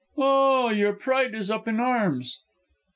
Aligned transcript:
"Ah, 0.17 0.69
your 0.71 0.93
pride 0.93 1.35
is 1.35 1.51
up 1.51 1.67
in 1.67 1.79
arms?" 1.79 2.39